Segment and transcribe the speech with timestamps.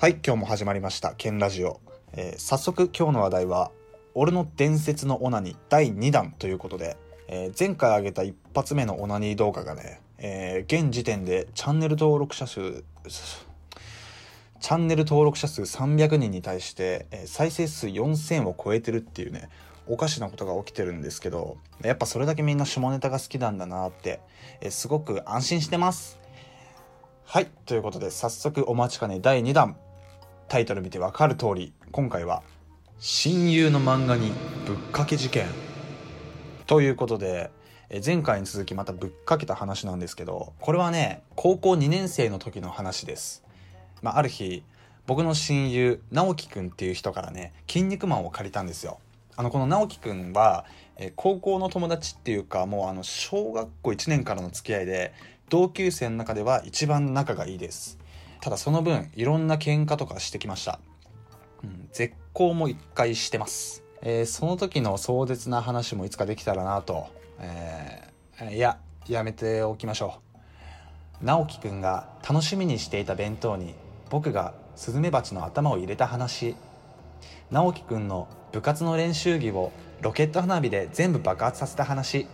[0.00, 1.80] はい、今日も始まりました、ケンラジオ。
[2.12, 3.72] えー早速今日の話題は、
[4.14, 6.96] 俺の伝説のオナニー第2弾ということで、
[7.26, 19.48] えー前回上げた一発目のオナニー動画がね、えー現時点でチャンネル登録者数、チャンネル登録者数300人に対して、え再生数4000を超えてるっていうね、
[19.88, 24.20] おかしなことが起きてるんですけど、やっぱそれだけみんな下ネタが好きなんだなって、
[24.60, 26.20] えすごく安心してます。
[27.24, 27.48] はい。
[27.66, 29.76] ということで、早速お待ちかね第2弾。
[30.48, 32.42] タイトル見てわかる通り、今回は、
[32.98, 34.32] 親友の漫画に
[34.66, 35.46] ぶっかけ事件。
[36.66, 37.50] ということで、
[37.90, 43.44] え前回に続きまたぶっかけた話なんですけど、これはね、高校2年生の時の話です。
[44.00, 44.62] まあ、ある日、
[45.06, 49.00] 僕の親友、直樹くんっていう人からね、筋肉マンを借りたんですよ。
[49.36, 50.64] あの、この直樹くんは、
[50.96, 55.12] え高校の友達っていうか、もうあの、小学校1年からの付き合いで、
[55.50, 57.98] 同級生の中では一番仲がいいです。
[58.40, 60.78] ただその分、いろんな喧嘩とかしてきました。
[61.64, 63.82] うん、絶交も一回してます。
[64.02, 67.08] えーその時の壮絶な話もいつかできたらなと、
[67.40, 68.78] えーいや、
[69.08, 70.28] やめておきましょう。
[71.20, 73.74] 直樹くんが楽しみにしていた弁当に
[74.08, 76.54] 僕がスズメバチの頭を入れた話
[77.50, 82.28] 直樹くんの部活の練習着をロケット花火で全部爆発させた話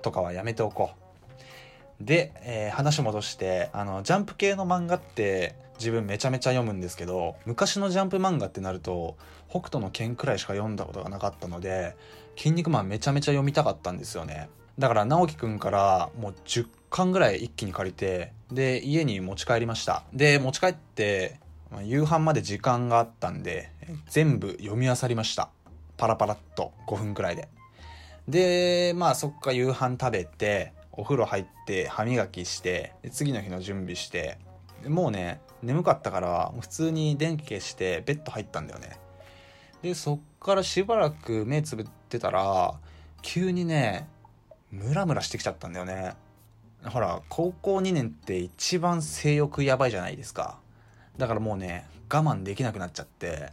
[0.00, 0.99] とかはやめておこう
[2.00, 9.16] で、えー話戻してあのジャンプ系の漫画って自分めちゃめちゃ読むんですけど昔のジャンプ漫画ってなると
[9.48, 11.96] 北斗の拳くらいしか読んだことがなかったので
[12.36, 14.48] 「筋肉マン」めちゃめちゃ読みたかったんですよね。
[14.78, 20.04] だから直樹くんからもう10巻ぐらい一気に借りてで家に持ち帰りました。
[20.12, 21.38] で持ち帰って
[21.70, 23.70] まあ夕飯まで時間があったんで
[24.08, 25.50] 全部読み漁りました。
[25.96, 27.48] パラパラっと5分くらいで。
[28.28, 34.38] でまあそっか夕飯食べてお風呂入って歯磨きして次の日の準備して
[34.86, 38.98] もうね眠かったから普通に電気消してベッド入ったんだよね。
[39.82, 42.74] でそっからしばらく目つぶってたら
[43.22, 44.08] 急にね
[44.70, 46.14] ムラムラしてきちゃったんだよね。
[46.84, 50.58] ほら高校2年って一番性欲やばいじゃないですか。
[51.18, 53.52] だからもうね我慢できなくなっちゃって。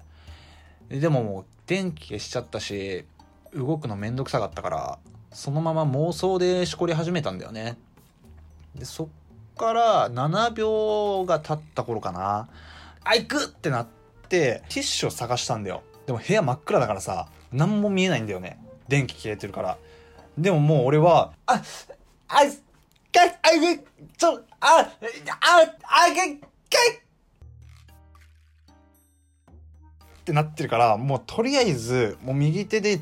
[0.89, 3.05] でももう電気消しちゃったし
[3.53, 4.99] 動くのめんどくさかったから
[5.31, 7.77] そのまま妄想でしこり始めたんだよね。
[8.75, 9.07] でそっ
[9.57, 12.47] から7秒が経った頃かな。
[13.03, 13.87] あ行くってなっ
[14.29, 15.83] てティッシュを探したんだよ。
[16.05, 18.59] でも部屋真っ暗だからさ何も見えないんだよね。
[18.87, 19.77] 電気消えてるから。
[20.37, 21.61] でももう俺はあ
[22.27, 23.49] あかあ
[24.17, 26.21] ちょああああか
[30.19, 32.99] ってなってるからもうとりあえずもう右手で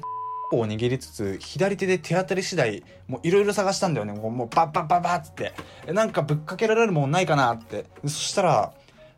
[0.52, 4.14] を握りつつ左手で手当たり次第もういろいろ探したんだよね。
[4.14, 5.54] もうもうバッバッバッバッつって。
[5.88, 7.86] えなんかぶっかけられるもんないかなって。
[8.04, 8.74] そしたら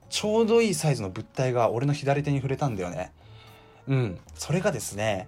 [0.09, 3.11] ちょうどいいサイズの物体が俺の左手に触れたんだよね。
[3.87, 4.19] うん。
[4.35, 5.27] それがですね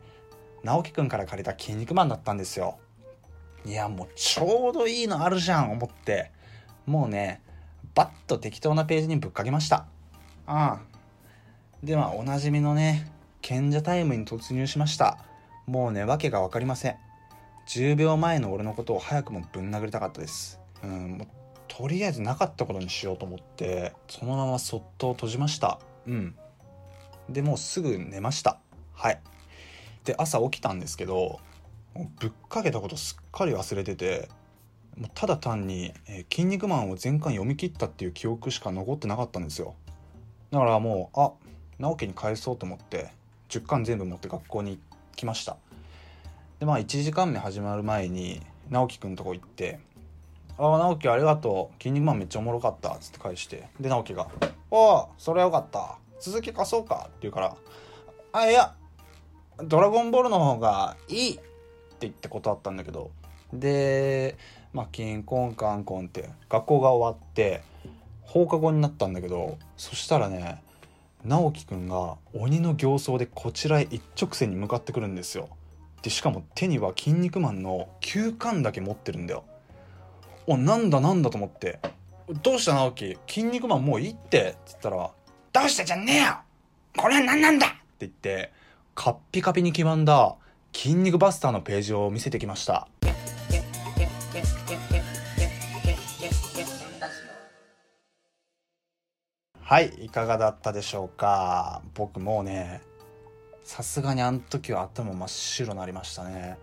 [0.63, 2.77] 直樹くんから借りた「筋肉マン」だったんですよ。
[3.65, 6.31] いやもうちょうどいいのあるじゃん思って。
[6.85, 7.41] もうね
[7.93, 9.85] バッと適当なページにぶっかけました。
[10.47, 10.79] ああ。
[11.83, 13.11] でまあおなじみのね
[13.41, 15.17] 賢者タイムに突入しました。
[15.69, 16.95] もうね訳が分かりません。
[17.67, 20.59] 10秒前の俺のことを早くもぶん殴りたかったです。
[20.83, 21.27] うんもう
[21.67, 25.79] とりあえずなかったことにしようと思ってそのままそっと閉じました。
[26.07, 26.35] うん。
[27.29, 28.57] でもうすぐ寝ました。
[28.93, 29.21] はい。
[30.05, 31.39] で朝起きたんですけど
[32.19, 34.27] ぶっかけたことすっかり忘れてて
[34.97, 39.75] もうただ単に「えー筋肉マン」を全巻読み切ったっていう記憶しか残ってなかったんですよ。
[40.49, 41.31] だからもうあ
[41.77, 43.11] 直樹に返そうと思って
[43.49, 44.88] 10巻全部持って学校に行っ
[45.19, 45.57] 来ました。
[46.59, 49.79] でまあ1時間目始まる前に直樹くんとこ行って
[50.57, 51.81] 「ああ直樹ありがとう。
[51.83, 54.29] 筋肉マンめっちゃおもろかった」っつって返してで直樹が
[54.71, 55.97] 「おおそれはよかった。
[56.21, 57.57] 続き貸そうか」って言うから
[58.31, 58.73] 「あいや
[59.57, 61.43] ドラゴンボールの方がいい」って
[62.01, 63.11] 言って断ったんだけど
[63.51, 64.37] で
[64.71, 67.61] まあキンコンカンコンって学校が終わって
[68.21, 70.63] 放課後になったんだけどそしたらね
[71.25, 75.49] 直樹くんが鬼の形相でこちらへ一直線に向かってくるんですよ。
[76.01, 79.43] でしかも手には「筋肉マン」の9巻だけ持ってるんだよ。
[80.47, 81.79] おなんだなんだと思って
[82.41, 83.17] 「どうした直樹？
[83.27, 85.11] 筋肉マンもういいって」って言ったら
[85.51, 86.37] 「どうしたじゃねえよ！
[86.97, 88.51] これは何なんだ!」って言って
[88.95, 90.35] カッピカピに黄ばんだ
[90.73, 92.87] 「筋肉バスター」のページを見せてきました。
[99.69, 101.83] はいいかがだったでしょうか？
[101.93, 102.81] 僕もうね
[103.63, 106.57] さすがにあの時は頭真っ白になりましたね、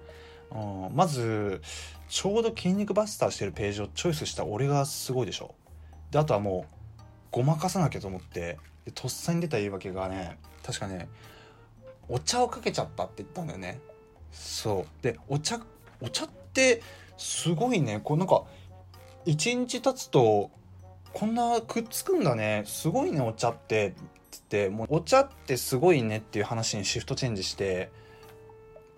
[0.50, 1.62] うん、まず
[2.08, 5.54] ちょうど筋肉バスターしてるページをチョイスした俺がすごいでしょ
[6.10, 6.66] であとはも
[6.98, 11.08] うごまかさなきゃと思ってでとっさに出た言い訳がね確かね
[12.08, 13.78] お茶をかけちゃったって言ったんだよね。
[14.32, 15.02] そう。
[15.04, 15.60] でお茶
[16.00, 16.82] お茶って
[17.16, 18.42] すごいねこうなんか
[19.24, 20.50] 一日経つと
[21.18, 22.64] こんなくっつくんだね。
[22.66, 23.94] すごいねお茶って。
[24.36, 27.90] ってもうお茶ってすごいねっていう話にシフトチェンジして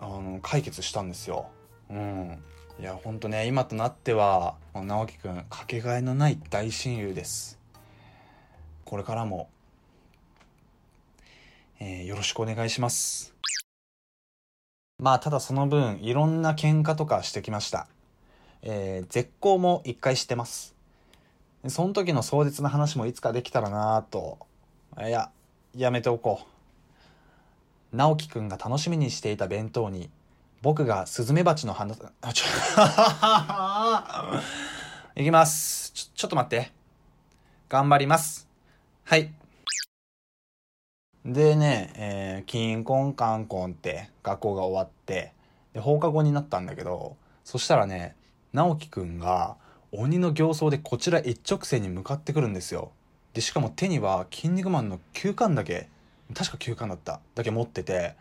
[0.00, 1.46] あの解決したんですよ。
[1.88, 2.42] うん。
[2.80, 7.56] いやほんとね今となっては直樹くんかけがえのない大親友です。
[8.84, 9.48] これからも、
[11.78, 13.32] えー、よろしくお願いします。
[14.98, 17.86] まあただその分いろんな喧嘩とかしてきました。
[18.62, 20.77] えー、絶交も一回してます。
[21.66, 24.38] その時の壮絶な話もいつかできたらなぁと。
[25.00, 25.30] いや
[25.74, 26.42] やめておこ
[27.92, 27.96] う。
[27.96, 30.10] 直樹くんが楽しみにしていた弁当に
[30.62, 32.44] 僕がスズメバチの花あちょ
[35.20, 35.92] いきます。
[35.92, 36.70] ちょちょっと待って。
[37.68, 38.48] 頑張ります。
[39.04, 39.32] はい。
[41.24, 45.32] でね、えー、キンコンカンコンって学校が終わって
[45.74, 48.16] で放課後になったんだけどそしたらね
[48.52, 49.56] 直樹くんが
[49.92, 52.92] 鬼の形相でこちら一直線に向かってくるんですよ。
[53.34, 55.88] でしかも手には「筋肉マン」の9巻だけ
[56.34, 57.20] 確か9巻だった。
[57.34, 58.14] だけ持ってて。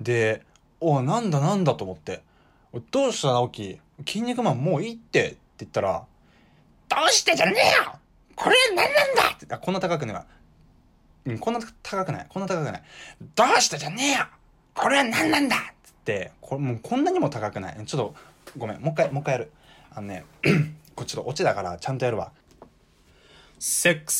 [0.00, 0.42] で
[0.80, 2.22] おなんだなんだと思って
[2.90, 6.04] 「どうした直樹筋肉マンもういいって」って言ったら
[6.88, 7.92] 「どうしてじゃねえよ！
[8.34, 10.14] これ何なんだ!」ってこんな高くね
[11.26, 12.26] うんこんな高くない。
[12.30, 12.82] こんな高くない
[13.36, 14.26] 「どうしてじゃねえよ！
[14.74, 17.84] これは何なんだ!」っつってこれもうこんなにも高くない。
[17.84, 18.14] ちょっと
[18.56, 18.80] ごめん。
[18.80, 19.52] もう一回もう一回やる。
[19.92, 20.24] あのね
[20.94, 22.32] これちょっとオチだからちゃんとやるわ。
[23.58, 24.18] セックス